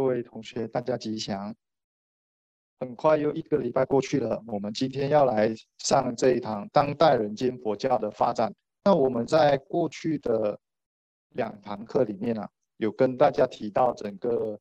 [0.00, 1.54] 各位同学，大家吉祥。
[2.78, 8.50] 很快又一个礼拜过去了，我们今天要来上这一堂当代人间佛教的发展。
[8.82, 10.58] 那我们在过去的
[11.34, 14.58] 两堂课里面啊，有跟大家提到整个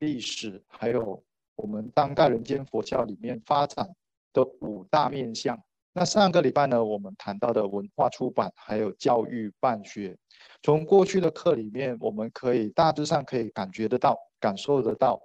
[0.00, 1.24] 历史，还有
[1.56, 3.88] 我们当代人间佛教里面发展
[4.34, 5.58] 的五大面向。
[5.94, 10.16] 那上个礼拜呢，我们谈到的文化出版，还有教育办学。
[10.62, 15.20] 从过去的课里面，我们可以大致上可以感觉得到、感受得到。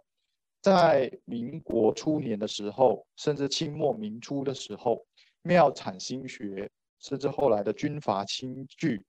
[0.62, 5.06] 在民国初年的时候，甚至清末民初的时候，
[5.42, 9.02] 庙产新学，甚至后来的军阀清剧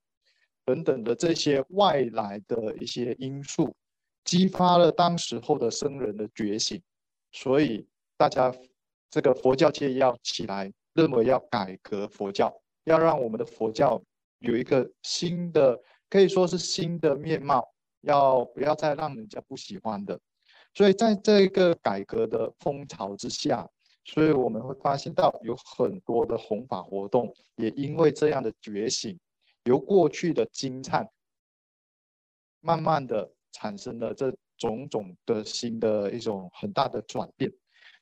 [0.63, 3.75] 等等的这些外来的一些因素，
[4.23, 6.81] 激发了当时候的僧人的觉醒。
[7.33, 7.85] 所以
[8.15, 8.55] 大家
[9.09, 12.53] 这个佛教界要起来，认为要改革佛教，
[12.83, 14.01] 要让我们的佛教
[14.39, 17.65] 有一个新的，可以说是新的面貌，
[18.01, 20.19] 要不要再让人家不喜欢的。
[20.73, 23.65] 所以在这个改革的风潮之下，
[24.03, 29.17] 所以我们会发现到有很多的弘法活动，也因为这样的觉醒，
[29.63, 31.09] 由过去的金灿，
[32.59, 37.49] 慢慢的产生了这种种的新的一种很大的转变。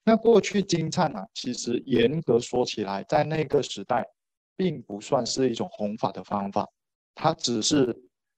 [0.07, 4.07] 那过去金灿啊，其实严格说起来，在那个时代，
[4.55, 6.65] 并不算是一种弘法的方法，
[7.13, 7.93] 它只是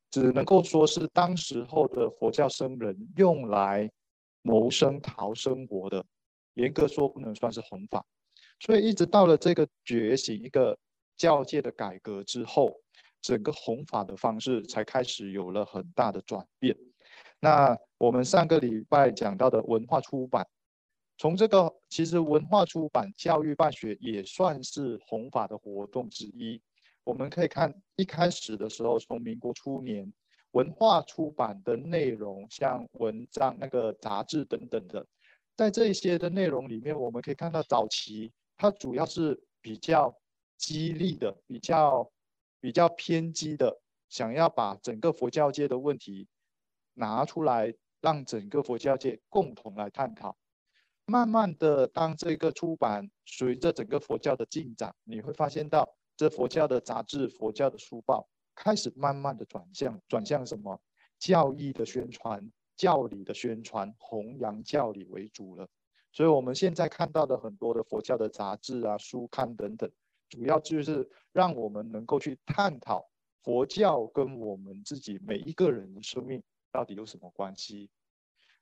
[0.09, 3.87] 只能够说是当时候的佛教僧人用来。
[4.41, 6.03] 谋生讨生活的，
[6.53, 8.03] 严格说不能算是弘法，
[8.61, 10.75] 所以一直到了这个觉醒一个
[11.17, 12.73] 教界的改革之后，
[13.21, 16.75] 整个弘法的方式才开始有了很大的转变。
[17.41, 20.47] 那我们上个礼拜讲到的文化出版，
[21.19, 26.59] 从这个其实文化出版教育办学也算是弘法的活动之一。
[27.03, 30.11] 我们可以看一开始的时候，从民国初年。
[30.53, 35.05] 文化出版的内容，像文章、那个杂志等等的，
[35.55, 40.11] 在这些的内容里面，我们可以看到早期它主要是比较
[40.57, 42.11] 激励的、比较
[42.59, 46.27] 比较偏激的，想要把整个佛教界的问题
[46.95, 50.35] 拿出来，让整个佛教界共同来探讨。
[51.09, 58.27] 慢慢的，当这个出版随着整个佛教的进展，你会发现到这佛教的杂志、佛教的书报。
[58.55, 60.77] 开始慢慢的转向，转向什么
[61.17, 65.65] 教义的宣传、教理的宣传、弘扬教理为主了。
[66.11, 69.89] 所以，我们现在看到的很多的佛教的杂志啊、书刊等等，
[70.27, 73.09] 主要就是让我们能够去探讨
[73.43, 77.89] 佛教跟我们自己每一个人的生命到底有什么关系。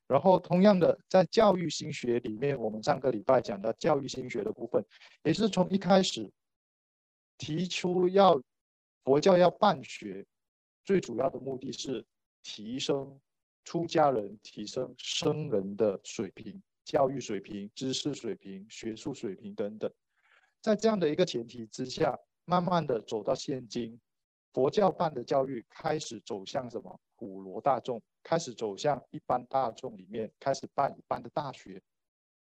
[0.08, 4.84] 然后，同样的，在教育心学里面，我们上个礼拜讲到教育心学的部分，
[5.22, 6.28] 也是从一开始
[7.36, 8.42] 提出要。
[9.04, 10.26] 佛教要办学，
[10.84, 12.04] 最主要的目的是
[12.42, 13.18] 提升
[13.64, 19.90] 出家人、提升僧人的水平、教育水平、知识水平、学术水平等等。
[20.60, 23.98] 在这样的一个前提之下，慢慢的走到现今，
[24.52, 31.82] 佛教办的教育开始走向什么普罗大众，开始走向一般大众里面，开始办一般的大学，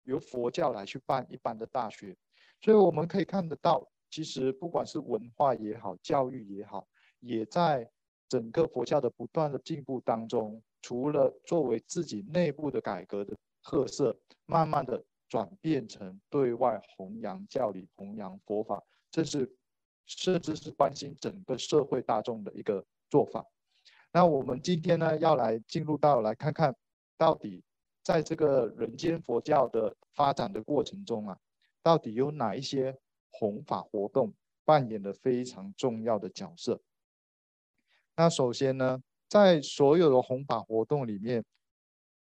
[0.02, 2.16] 由佛教来去办一般的大学。
[2.60, 3.88] 所以我们可以看得到。
[4.10, 6.88] 其实，不管是文化也好，教育也好，
[7.20, 7.88] 也在
[8.26, 19.54] 整个佛教的不断的进步当中，除了作为自己内部的改革的特色，慢慢的转变成对外弘扬教理、弘扬佛法，这是
[20.06, 23.47] 甚至是关心整个社会大众的一个做法。
[24.12, 26.74] 那我们今天呢，要来进入到来看看
[27.16, 27.62] 到底
[28.02, 31.38] 在这个人间佛教的发展的过程中啊，
[31.82, 32.98] 到底有哪一些？
[33.30, 36.80] 弘法活动扮演了非常重要的角色。
[38.16, 41.44] 那首先呢，在所有的弘法活动里面，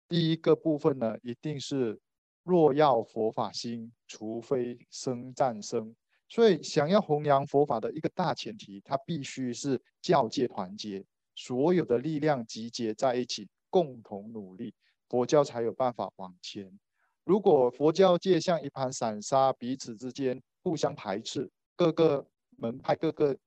[0.08, 1.98] 第一个部分呢，一定是
[2.42, 5.94] 若要佛法兴，除非生战生。
[6.28, 11.02] 所以，想要弘扬佛法的一个大前提，它必须是教界团结，
[11.38, 14.74] 所有的力量集结在一起，共同努力，
[15.08, 16.76] 佛教才有办法往前。
[17.22, 22.26] 如果佛教界像一盘散沙，彼此之间，互相排斥，各个
[22.56, 23.38] 门派、各个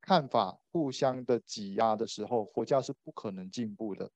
[0.00, 4.08] 看法互相的挤压的时候，佛教是不可能进步的。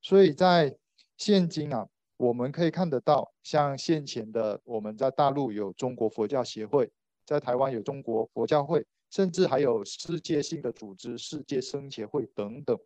[0.00, 0.72] 所以在
[1.16, 6.88] 现今啊，我们可以看得到，像现前的我们在大陆有中国佛教协会，
[7.26, 12.76] 在台湾有中国佛教会，甚至还有世界性的组织世界僧协会等等，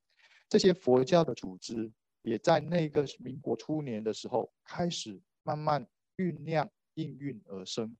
[0.48, 1.88] 这些佛教的组织
[2.22, 5.86] 也在那个民国初年的时候开始慢慢
[6.16, 7.96] 酝酿、应运而生。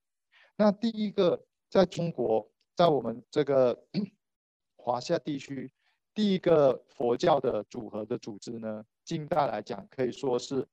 [0.57, 1.41] 那第一个，
[1.71, 3.81] 在中国，在我们这个
[4.75, 5.71] 华夏地区，
[6.13, 10.67] 第一个佛教的组合的组织呢，近代来讲可以说是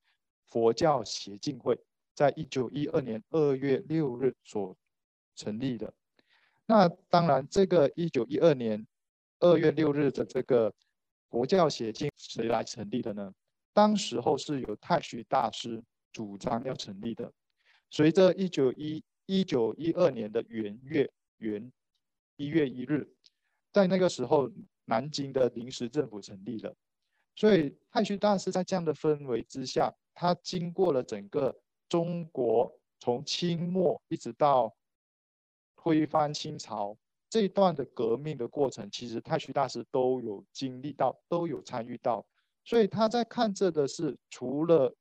[0.48, 1.78] 佛教协进会，
[2.16, 4.76] 在一九一二年二月六日所
[5.36, 5.94] 成立的。
[6.66, 8.86] 那当然，这个一九一二年
[9.40, 10.72] 二月六日的这个
[11.28, 13.32] 佛教协进谁来成立的呢？
[13.72, 15.82] 当时候是由太虚大师
[16.12, 17.30] 主张要成立的。
[17.90, 21.72] 随着一九一一九一二年的元月元
[22.36, 23.06] 一月一日，
[23.72, 24.50] 在那个时候，
[24.86, 26.74] 南京的临时政府成立了。
[27.36, 31.54] 所以太虚大师在这样的氛围之下，他经过了整个
[31.88, 34.74] 中国从清末一直到
[35.84, 36.96] 推翻清朝
[37.28, 42.24] 这一段的革命的过程，其实太虚大师都有经历到，都有参与到。
[42.64, 44.96] 所以他在看这的是，除了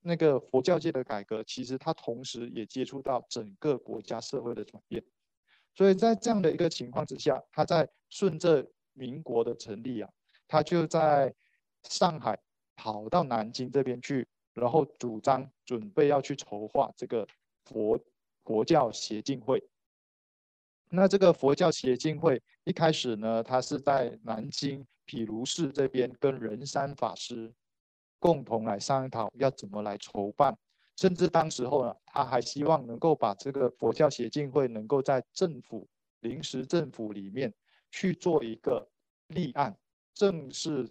[0.00, 5.04] 那个佛教界的改革，其实他同时也接触到整个国家社会的转变。
[5.76, 10.10] 所以在这样的一个情况之下，他在顺着民国的成立啊，
[10.48, 11.32] 他就在
[11.84, 12.36] 上海
[12.74, 17.24] 跑到南京这边去，然后主张准备要去筹划这个
[17.64, 17.96] 佛
[18.48, 19.62] 佛教协进会。
[20.88, 24.82] 那这个佛教协进会一开始呢，他是在南京。
[25.10, 27.50] 毗卢寺这边跟仁山法师
[28.18, 30.54] 共同来商讨要怎么来筹办，
[30.96, 35.88] 甚至当时候呢，他还希望能够把这个佛教协进会能够在政府
[36.20, 37.50] 临时政府里面
[37.90, 38.86] 去做一个
[39.28, 39.74] 立案，
[40.12, 40.86] 正式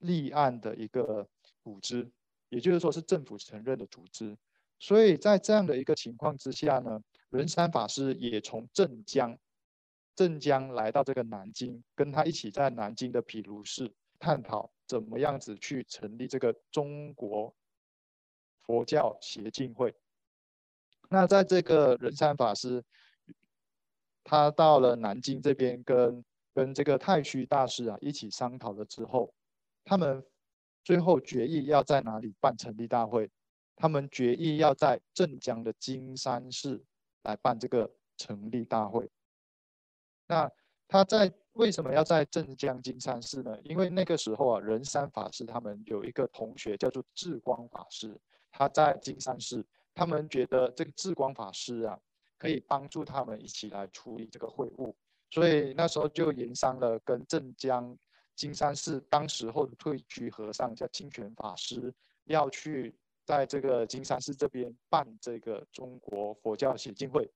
[0.00, 1.26] 立案的一个
[1.62, 2.06] 组织，
[2.50, 4.36] 也就是说是政府承认的组织。
[4.84, 7.00] 所以在这样的一个情况之下呢，
[7.30, 9.38] 仁山法师也从镇江。
[10.14, 17.56] 镇江来到这个南京，跟他一起在南京的毗卢寺探讨怎么样子去成立这个中国
[18.66, 19.94] 佛教协进会。
[21.08, 22.84] 那在这个仁山法师，
[24.22, 26.22] 他到了南京这边，跟
[26.52, 29.32] 跟这个太虚大师啊一起商讨了之后，
[29.82, 30.22] 他们
[30.84, 33.30] 最后决议要在哪里办成立大会？
[33.76, 36.84] 他们决议要在镇江的金山寺
[37.22, 39.10] 来办这个成立大会。
[40.26, 40.50] 那
[40.86, 43.58] 他在为什么要在镇江金山寺呢？
[43.62, 48.16] 因为那个时候啊，仁山法师他们有一个同学叫做智光法师，
[48.50, 51.98] 他在金山寺，他们觉得这个智光法师啊，
[52.38, 54.94] 可以帮助他们一起来处理这个会务，
[55.30, 57.96] 所以那时候就研商了，跟镇江
[58.34, 61.92] 金山寺当时候的退居和尚叫清泉法师，
[62.24, 62.94] 要去
[63.24, 67.30] 在这个金山寺这边办这个中国佛教协进会。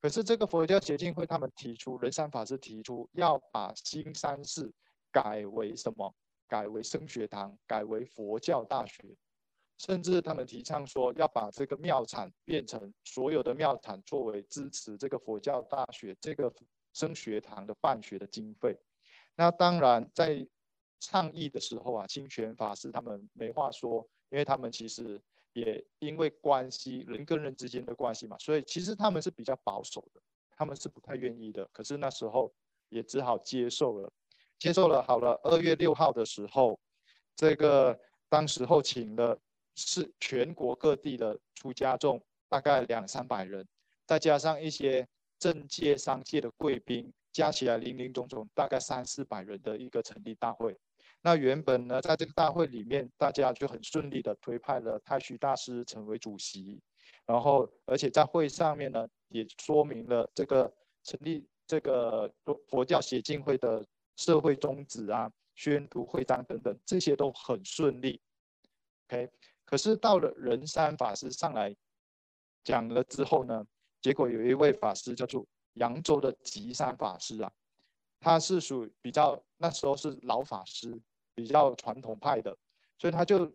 [0.00, 4.72] 可是这个佛教协进会，他们提出，仁山法师提出要把金山寺
[5.12, 6.12] 改为什么？
[6.48, 9.16] 改为升学堂，改为佛教大学，
[9.78, 16.52] 甚至他们提倡说要把这个庙产变成所有的庙产作为支持这个佛教大学这个
[16.92, 18.76] 升学堂的办学的经费。
[19.34, 20.46] 那当然在
[21.00, 25.22] 倡议的时候啊，清泉法师他们没话说，因为他们其实。
[25.52, 30.20] 也因为关系，人跟人之间的关系嘛，所以其实他们是比较保守的，
[30.56, 31.68] 他们是不太愿意的。
[31.72, 32.52] 可是那时候
[32.88, 34.12] 也只好接受了，
[34.58, 35.02] 接受了。
[35.02, 36.78] 好了，二月六号的时候，
[37.36, 39.38] 这个当时候请了
[39.74, 43.66] 是全国各地的出家众，大概两三百人，
[44.06, 45.06] 再加上一些
[45.38, 50.78] 政界、商界的贵宾，加起来零零总总大概三四百人的一个成立大会。
[51.24, 56.82] 那原本呢，在这个大会里面，大家就很顺利的推派了太虚大师成为主席，
[57.24, 60.72] 然后而且在会上面呢，也说明了这个
[61.04, 62.28] 成立这个
[62.68, 63.86] 佛教协进会的
[64.16, 68.20] 社会宗旨啊，宣读会章等等，这些都很顺利。
[69.06, 69.30] OK，
[69.64, 71.72] 可是到了仁山法师上来
[72.64, 73.64] 讲了之后呢，
[74.00, 77.52] 结果有一位法师叫做扬州的吉山法师啊，
[78.18, 81.00] 他是属于比较那时候是老法师。
[81.34, 82.56] 比较传统派的，
[82.98, 83.50] 所以他就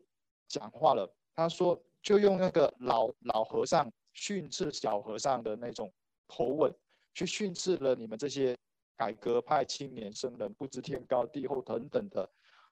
[0.47, 1.07] 讲话了。
[1.35, 5.91] 他说，就用那个老老和尚训斥小和尚的那种
[6.25, 6.73] 口吻，
[7.13, 8.57] 去训斥了你们这些
[8.95, 12.27] 改革派青年僧人，不知天高地厚等等的。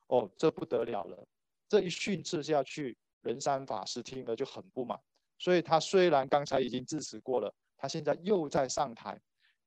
[0.08, 1.28] 哦，这不得了了！
[1.68, 5.00] 这一训斥下去，仁山法师听了就很不满。
[5.38, 9.20] 所以他虽然刚才已经致辞过了，他现在又在上台。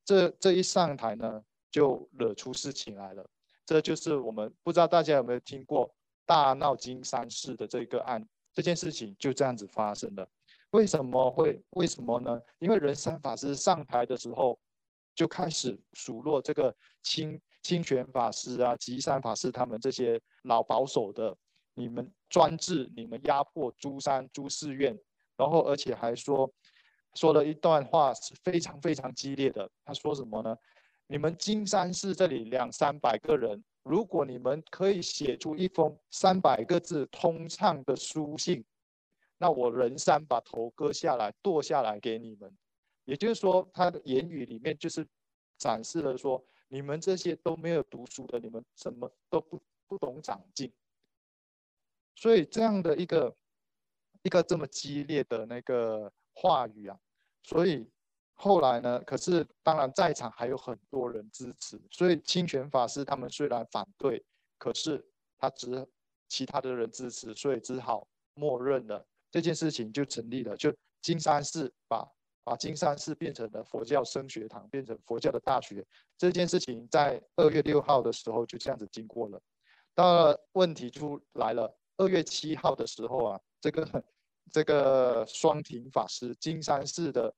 [0.05, 3.29] 这这一上台呢，就惹出事情来了。
[3.69, 5.95] 这就是我们不知道大家有没有听过
[6.25, 10.27] 大闹金山寺的这个案，这件事情就这样子发生了。
[10.71, 12.41] 为什么会为什么呢？
[12.61, 14.59] 因为仁山法师上台的时候，
[15.15, 21.37] 就开始数落这个清清泉法师啊、吉山法师他们这些老保守的，
[21.75, 24.99] 你们专制，你们压迫诸山诸寺院，
[25.37, 26.51] 然后而且还说
[27.13, 29.71] 说了一段话是非常非常激烈的。
[29.85, 30.57] 他说什么呢？
[31.09, 38.63] 你们金山寺这里两三百个人，如果你们可以写出一封三百个字通畅的书信，
[39.39, 42.55] 那我人山把头割下来剁下来给你们。
[43.05, 45.07] 也就是说，他的言语里面就是
[45.57, 50.71] 展示了说，你们这些都没有读书的，你们什么都不不懂长进。
[52.15, 53.35] 所以这样的一个
[54.21, 57.01] 一个这么激烈的那个话语啊，
[57.45, 57.89] 所以
[58.41, 64.25] 后来呢，可是当然在场还有很多人支持，所以清泉法师他们虽然反对，
[64.59, 65.05] 可是
[65.37, 65.85] 他只
[66.29, 72.09] 其他的人支持，所以只好默认了这件事情就成立了，就金山寺把
[72.45, 75.85] 把金山寺变成了佛教升学堂，变成佛教的大学。
[76.17, 79.43] 这件事情在二月六号的时候就这样子经过了，
[79.95, 81.77] 到了问题出来了。
[81.97, 84.05] 二月七号的时候啊，这个
[84.53, 87.35] 这个双庭法师金山寺的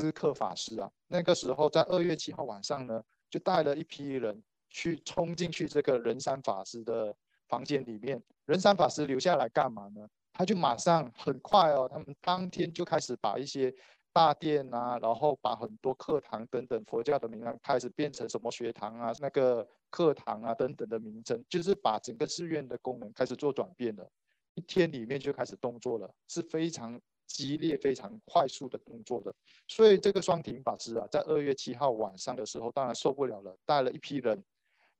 [0.00, 7.14] 知客法师啊，那个时候在二月七号晚上呢，就带了一批人去冲进去这个人山法师的
[7.48, 8.22] 房间里面。
[8.44, 10.06] 人山法师留下来干嘛呢？
[10.32, 13.74] 他就马上很快哦，他们当天就开始把一些
[14.12, 19.66] 大殿啊，然后把很多课堂等等佛教的名堂开始变成什么学堂啊，那个。
[19.88, 24.06] 课堂啊等等的名称，就是把整个寺院的功能开始做转变了。
[24.54, 29.34] 一天里面就开始动作了，是非常激烈、非常快速的动作的。
[29.68, 34.42] 所以这个双庭法师啊，在二月七号晚上的时候，当然受不了了，带了一批人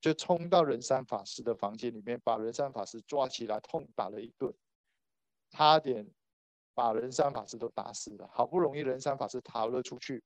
[0.00, 4.52] 就冲到仁山法师的房间里面，把仁山法师抓起来痛打了一顿，
[5.50, 6.06] 差点
[6.74, 8.28] 把仁山法师都打死了。
[8.32, 10.22] 好不容易仁山法师逃了出去，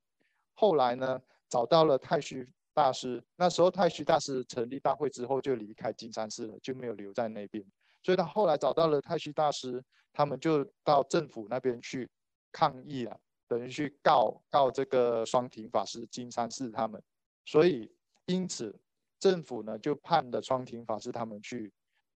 [0.55, 2.49] 后来呢，找到了太虚。
[2.73, 7.63] 大师那时候，太虚大师成立大会之后就离开金山寺了，就没有留在那边。
[8.03, 12.09] 所以他后来找到了太虚大师，他们就到政府那边去
[12.53, 17.03] 抗议了，等于去告告这个双庭法师、金山寺他们。
[17.45, 17.91] 所以
[18.27, 18.79] 因此
[19.19, 21.73] 政府呢就判了双庭法师他们去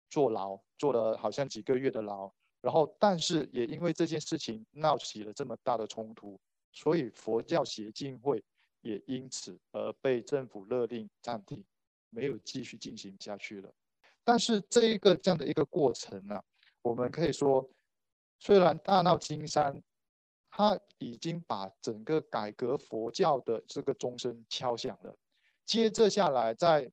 [0.09, 2.33] 坐牢，坐了好像几个月的牢。
[2.61, 6.39] 然后但是也因为这件事情闹起了这么大的冲突，
[6.73, 8.43] 所以佛教协进会。
[8.85, 11.65] 也因此而被政府勒令暂停，
[12.11, 13.73] 没有继续进行下去了。
[14.25, 16.41] 但是这一个这样的一个过程呢，
[16.83, 17.69] 我们可以说，
[18.39, 19.83] 虽然大闹金山，
[20.51, 25.17] 他已经把整个改革佛教的这个钟声敲响了。
[25.65, 26.91] 接着下来，在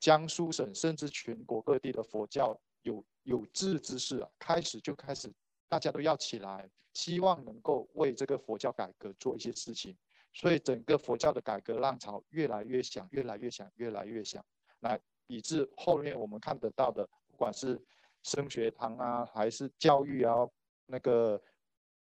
[0.00, 5.32] 江苏省甚至全国各地的佛教有有志之士啊，开始就开始
[5.68, 9.96] 大家都要起来，希望能够为这个佛教改革做一些事情。
[10.34, 14.42] 所以整个佛教的改革浪潮越来越响，越来越响，越来越响，
[14.80, 14.98] 来
[15.32, 17.80] 以致后面我们看得到的，不管是
[18.22, 20.34] 升学堂啊，还是教育啊，
[20.84, 21.40] 那个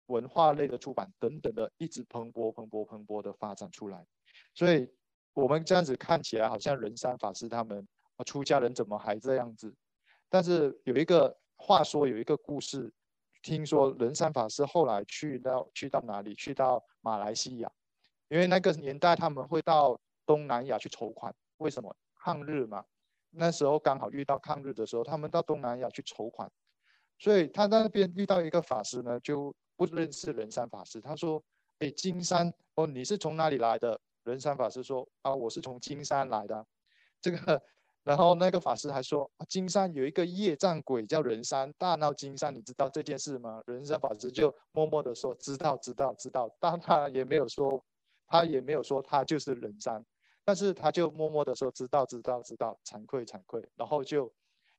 [0.06, 4.04] 文化类的出版等等的，一直蓬勃、蓬勃、蓬勃的发展出来。
[4.52, 4.92] 所以
[5.32, 7.86] 我们这样子看起来，好像仁山法师他们，
[8.26, 9.72] 出家人怎么还这样子？
[10.28, 12.92] 但是有一个话说，有一个故事，
[13.42, 16.34] 听说仁山法师后来去到去到哪里？
[16.34, 17.70] 去到马来西亚。
[18.28, 19.96] 因为那个年代他们会到
[20.26, 21.94] 东南亚去筹款，为什么？
[22.22, 22.84] 抗日嘛，
[23.30, 26.50] 那时候刚好遇到抗日的时候，他们到东南亚去筹款，
[27.18, 31.00] 所以他在那边遇到一个法师呢，就不认识仁山法师。
[31.00, 31.42] 他说
[31.80, 36.66] ：“哎，金山哦，你是从哪里来的？”仁山法师说：“啊，我是从金山来的。”
[37.22, 37.62] 这个，
[38.02, 47.82] 然后那个法师还说：“金山有一个业障鬼叫仁山，大闹金山，你知道这件事吗？”仁山法师就默默的说：“知道，知道，知道。”但他也没有说。
[48.32, 50.06] 他也没有说他就是人山，
[50.44, 54.32] 但是他就默默的说知道知道知道，惭愧惭愧，然后就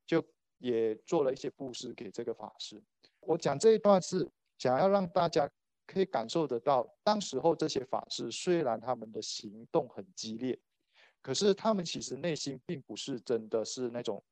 [0.06, 0.24] 就
[0.58, 2.82] 也做了一些布施给这个法师。
[3.22, 5.50] 我讲这一段是想要让大家
[5.86, 10.60] 可以感受得到，当时候这些法师虽然他们的行动很激烈，
[11.22, 14.24] 可是他们其实内心并不是真的是那种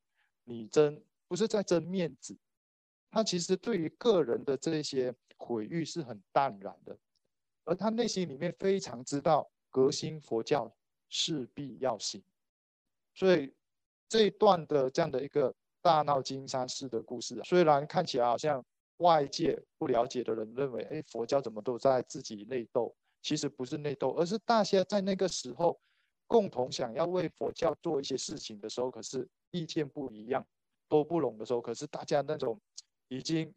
[0.43, 2.35] 你争不是在争面子，
[3.11, 6.97] 他其实对于个人的这些毁誉是很淡然的。
[7.65, 10.75] 而他内心里面非常知道革新佛教
[11.09, 12.21] 势必要行，
[13.13, 13.53] 所以
[14.07, 18.63] 这一段的这样的一个大闹金山寺的故事，虽然看起来好像
[18.97, 22.95] 外界不了解的人认为，哎，佛教怎么都在自己内斗？
[23.21, 25.79] 其实不是内斗，而是大家在那个时候
[26.27, 30.45] 共同想要为佛教做一些事情的时候，可是意见不一样，
[30.87, 32.59] 都不拢的时候，可是大家那种
[33.07, 33.53] 已经。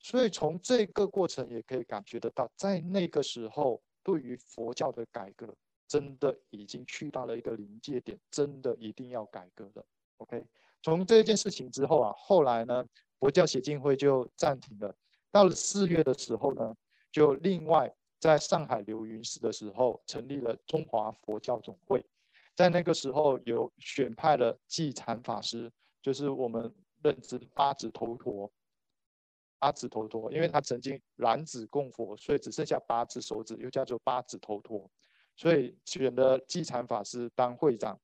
[0.00, 5.48] 所以从这个过程也可以感觉得到，在那个时候，对于佛教的改革，
[5.86, 9.84] 真的已经去到了一个临界点，真的一定要改革了。
[10.18, 10.44] OK，
[10.82, 12.84] 从这件事情之后啊，后来呢，
[13.18, 14.94] 佛教协进会就暂停了。
[15.30, 16.74] 到了四月的时候呢，
[17.10, 22.04] 就另外在上海流云寺的时候，成立了中华佛教总会。
[22.54, 26.72] 在那个时候，有选派了寂禅法师，就是我们
[27.02, 28.50] 认知八指头陀。
[29.58, 34.90] 八指头陀，因为他曾经染指供佛，所以只剩下八只手指，又叫做八指头陀，
[35.36, 37.98] 所以选了寂禅法师当会长。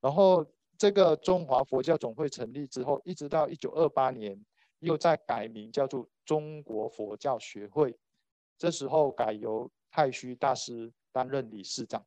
[0.00, 0.44] 然后
[0.78, 4.38] 这个中华佛教总会成立之后，一直到一九二八年，
[4.80, 7.96] 又再改名叫做中国佛教学会，
[8.58, 12.04] 这时候改由太虚大师担任理事长。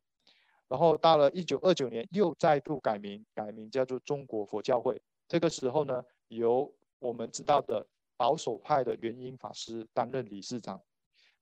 [0.68, 5.02] 然后到了一九二九年，又再度改名，改名叫做中国佛教会。
[5.26, 7.84] 这个时候呢，由我们知道的
[8.16, 10.80] 保守派的元英法师担任理事长。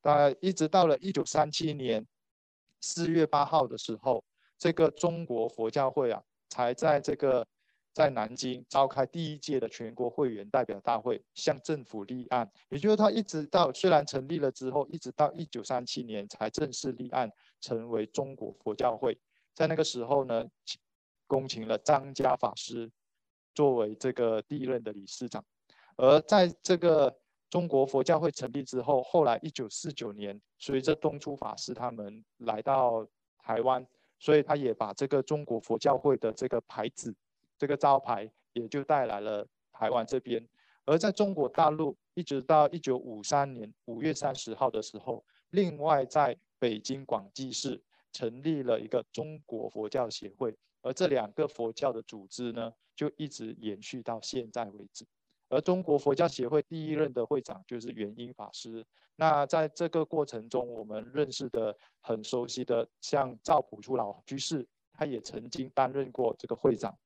[0.00, 2.06] 大概一直到了一九三七年
[2.80, 4.22] 四月八号的时候，
[4.58, 7.46] 这个中国佛教会啊，才在这个
[7.92, 12.50] 在南京召开第一届的全国会员代表大会，向政府立案。
[12.68, 17.30] 也就是他一直到虽然成立了之后，一直到一九三七年才正式立案。
[17.60, 19.18] 成为中国佛教会，
[19.52, 20.44] 在那个时候呢，
[21.26, 22.88] 恭请了张家法师
[23.52, 25.44] 作为这个第一任的理事长。
[25.96, 27.18] 而在这个
[27.50, 33.06] 中国佛教会成立之后，后来一九四九年，随着东初法师他们来到
[33.38, 33.86] 台湾，
[34.18, 37.14] 所以他也把这个中国佛教会的这个牌子、
[37.56, 40.46] 这个招牌也就带来了台湾这边。
[40.84, 55.06] 而在中国大陆，一直到一九五三年五月三十号的时候，另外在北京广济市成立了一个中国佛教协会，而这两个佛教的组织呢，就一直延续到现在为止。
[55.48, 58.84] 而中国佛教协会第一任的会长就是元英法师。
[59.16, 66.96] 那在这个过程中，我们认识的很熟悉的，像赵朴初老居士，他也曾经担任过这个会长。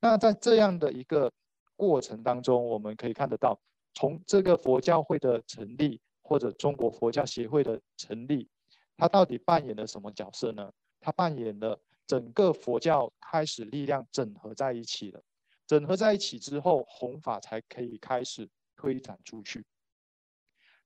[0.00, 1.32] 那在这样的一个
[1.74, 3.58] 过程当中，我们可以看得到，
[3.94, 8.48] 从这个佛教会的成立，或者中国佛教协会的成立。
[8.96, 10.70] 他到底扮演了什么角色呢？
[11.00, 15.20] 他扮演了整个佛教开始力量整合在一起了，
[15.66, 19.64] 整合在一起之后，弘法才可以开始推展出去。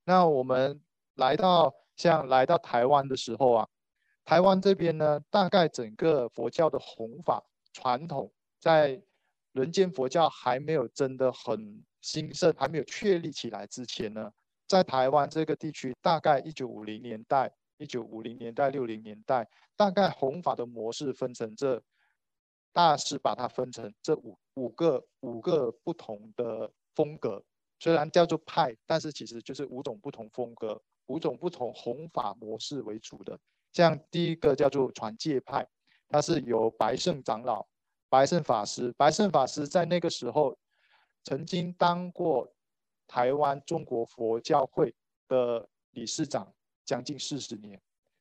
[0.05, 0.81] 那我们
[1.15, 3.69] 来到像来到台湾的时候啊，
[4.25, 9.03] 台湾这边呢，大概整个佛教的弘法传统，在
[9.53, 14.31] 人间佛教还没有真的很兴盛，还没有确立起来之前呢，
[14.67, 17.53] 在台湾这个地区，大概一九五零年代。
[17.83, 21.83] 一九五零年代、六零年代，大概弘法的模式分成这，
[22.75, 27.43] 大师把它分成这五五个五个不同的风格，
[27.79, 33.39] 虽然叫做派，但是其实就是五种不同风格、五种不同弘法模式为主的。
[33.73, 35.67] 像第一个叫做传戒派，
[36.09, 37.67] 它是由白胜长老、
[38.09, 40.59] 白胜法师、白胜法师在那个时候
[41.25, 42.53] 曾经当过
[43.07, 44.95] 台湾中国佛教会
[45.29, 46.53] 的理事长。
[46.83, 47.81] 将近四十年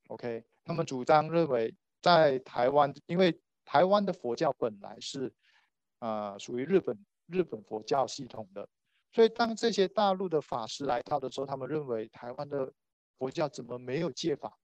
[0.10, 5.34] ，OK，他们主张认为，在台湾，因为台湾的佛教本来是，
[6.00, 8.68] 啊，属于日本日本佛教系统的，
[9.12, 12.74] 所以当这些大陆的法师来到的时候，他们认为台湾的
[13.18, 14.58] 佛教怎么没有戒法，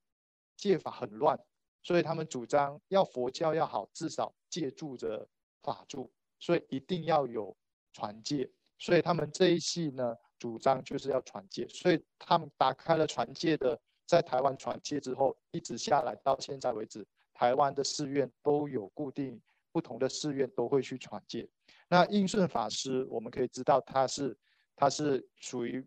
[0.58, 1.40] 戒法很乱，
[1.84, 5.28] 所以他们主张要佛教要好，至少借助着
[5.62, 7.56] 法住，所以一定要有
[7.94, 13.80] 传戒，所以他们这一系呢，主张就是要传戒，所以他们打开了传戒的。
[14.08, 19.42] 在台湾传戒之后，一直下来到现在为止，台湾的寺院都有固定
[19.76, 21.46] 不同的寺院都会去传戒。
[21.90, 24.38] 那应顺法师，我们可以知道他是
[24.74, 25.86] 他是属于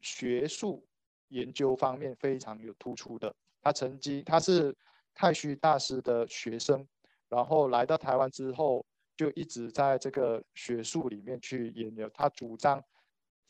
[0.00, 0.82] 学术
[1.28, 3.30] 研究方面非常有突出的。
[3.60, 4.74] 他曾经他是
[5.14, 6.88] 太虚大师的学生，
[7.28, 8.82] 然后来到台湾之后，
[9.18, 12.08] 就一直在这个学术里面去研究。
[12.14, 12.82] 他主张。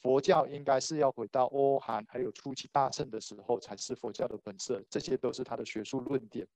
[0.03, 6.47] 佛教应该是要回到欧韩还有初期大乘的时候才是佛教的本色，这些都是他的学术论点。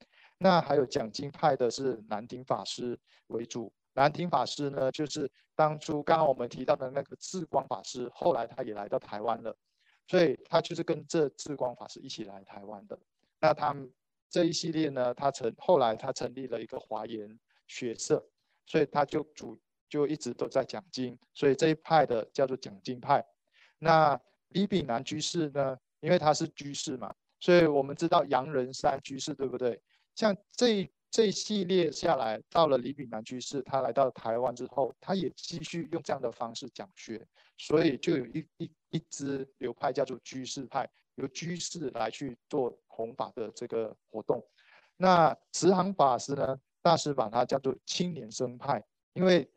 [0.43, 9.55] 那还有讲经派的是南亭法师为主，南亭法师呢，就是当初刚刚我们提到的那个智光法师，后来他也来到台湾了，
[10.09, 12.99] 所以他就是跟这智光法师一起来台湾的。
[13.39, 13.93] 那他们
[14.31, 18.27] 这一系列呢，他成后来他成立了一个华严学社，
[18.67, 19.57] 所以他就主。
[19.91, 23.27] 就一直都在讲经，所以这一派的叫做讲经派。
[23.81, 24.17] 那
[24.51, 25.77] 李炳南居士呢？
[25.99, 29.83] 因为他是居士嘛，所以我们知道杨仁山居士，对不对？
[30.21, 44.47] 像这这一系列下来，到了李炳南居士，他来到台湾之后，他也继续用这样的方式讲学，所以就有一一一支流派叫做居士派，由居士来去做弘法的这个活动。
[44.99, 46.61] 那慈航法师呢？
[46.83, 48.83] 大师把它叫做青年生派，
[49.15, 49.51] 因为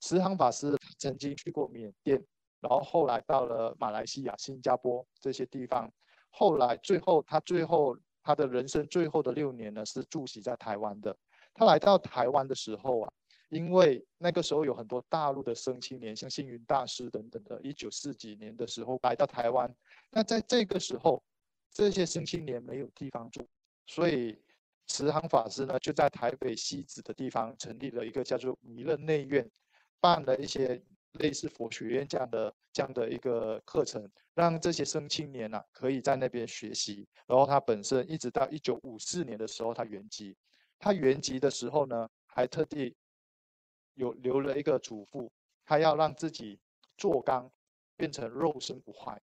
[0.00, 2.20] 慈航法师曾经去过缅甸，
[2.60, 5.88] 然后后来到了马来西亚、新加坡这些地方。
[6.30, 11.16] 后来最后他最后他的人生最后的六年呢，是住席在台湾的。
[11.54, 13.12] 他来到台湾的时候啊，
[13.50, 19.72] 因为那个时候有很多大陆的生青年，像星云大师等等的，一九四几年的时候来到台湾。
[20.10, 21.22] 那在这个时候，
[21.70, 23.46] 这些生青年没有地方住，
[23.86, 24.38] 所以
[24.86, 29.46] 慈航法师呢就在台北西子的地方成立了一个叫做弥勒内院，
[30.00, 30.82] 办了一些
[31.12, 37.06] 类似佛学院这样的这样的一个课程，让这些生青年呐可以在那边学习。
[37.26, 40.34] 然后他本身一直到一九五四年的时候他圆寂，
[40.78, 42.96] 他圆寂的时候呢还特地。
[43.94, 45.28] 有留了一个嘱咐，
[45.66, 46.58] 他要让自己
[46.96, 47.46] 做钢
[47.94, 49.20] 变成肉身不坏。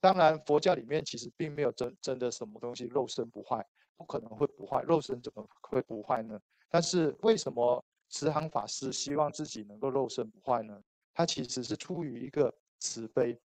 [0.00, 3.62] 当然，佛教里面其实并没有真真的什么东西肉身不坏，
[3.94, 6.40] 不可能会不坏，肉身怎么会不坏呢？
[6.70, 10.82] 但是为什么慈航法师希望自己能够肉身不坏呢？
[11.14, 13.40] 他其实是出于一个慈悲，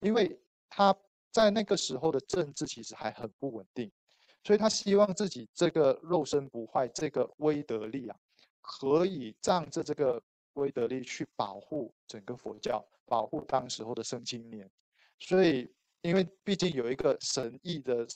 [0.00, 0.94] 因为他
[1.30, 3.90] 在那个时候的政治其实还很不稳定，
[4.42, 8.16] 所以他希望自己这个肉身不坏这个威德力啊。
[8.66, 10.22] 可以仗着这个
[10.54, 14.70] 威德力去保护整个佛教，保护当时候的圣青年。
[15.20, 18.06] 所以，因为毕竟有一个神意的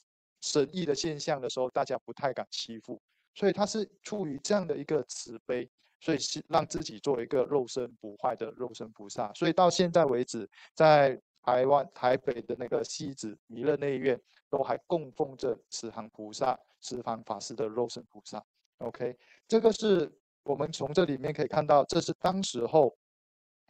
[0.41, 2.99] 神意的现象的时候，大家不太敢欺负。
[3.35, 9.33] 所以他是出于这样的一个慈悲，所以是让自己做一个肉身不坏的肉身菩萨。
[9.35, 18.45] 所以到现在为止，在台湾台北的那个西子弥勒内院，都还供奉着慈航菩萨、慈航法师的肉身菩萨。
[18.79, 20.13] OK，这个是。
[20.45, 22.97] 我们从这里面可以看到，这是当时候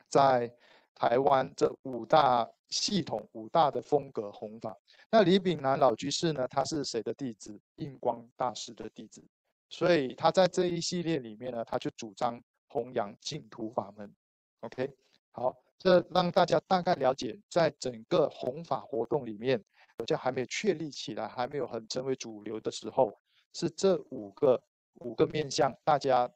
[0.09, 0.49] 在
[0.95, 4.77] 台湾这五大系统、五大的风格弘法。
[5.11, 6.47] 那李炳南老居士呢？
[6.47, 7.59] 他是谁的弟子？
[7.77, 9.21] 印光大师的弟子。
[9.69, 14.15] 所以他在这一系列里面呢，他就主张弘扬净土法门。
[14.61, 14.91] OK，
[15.33, 19.63] 好，这让大家大概了解，在整个弘法活动里面，
[19.97, 23.13] 佛教还没有确立起来，还没有很成为主流的时候，
[23.53, 24.63] 是这五个
[24.95, 26.31] 五个面向，大家。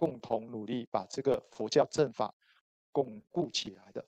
[0.00, 2.32] 共同努力把这个佛教正法
[2.92, 4.06] 巩固起来的。